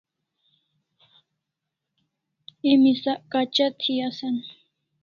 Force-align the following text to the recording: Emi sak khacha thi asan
Emi 2.71 2.91
sak 3.01 3.19
khacha 3.31 3.67
thi 3.79 3.93
asan 4.07 4.35